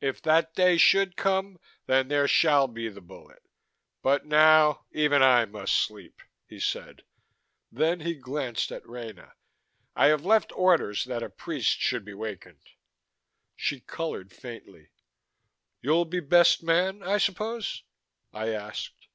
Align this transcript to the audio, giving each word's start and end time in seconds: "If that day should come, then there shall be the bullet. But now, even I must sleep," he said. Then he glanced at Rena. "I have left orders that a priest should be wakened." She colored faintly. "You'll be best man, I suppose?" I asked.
"If 0.00 0.22
that 0.22 0.54
day 0.54 0.78
should 0.78 1.14
come, 1.14 1.60
then 1.84 2.08
there 2.08 2.26
shall 2.26 2.66
be 2.68 2.88
the 2.88 3.02
bullet. 3.02 3.42
But 4.00 4.24
now, 4.24 4.86
even 4.92 5.22
I 5.22 5.44
must 5.44 5.74
sleep," 5.74 6.22
he 6.46 6.58
said. 6.58 7.02
Then 7.70 8.00
he 8.00 8.14
glanced 8.14 8.72
at 8.72 8.88
Rena. 8.88 9.34
"I 9.94 10.06
have 10.06 10.24
left 10.24 10.52
orders 10.56 11.04
that 11.04 11.22
a 11.22 11.28
priest 11.28 11.80
should 11.80 12.06
be 12.06 12.14
wakened." 12.14 12.64
She 13.56 13.80
colored 13.80 14.32
faintly. 14.32 14.88
"You'll 15.82 16.06
be 16.06 16.20
best 16.20 16.62
man, 16.62 17.02
I 17.02 17.18
suppose?" 17.18 17.82
I 18.32 18.48
asked. 18.54 19.08